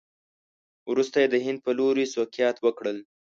[0.91, 2.97] وروسته یې د هند په لوري سوقیات وکړل.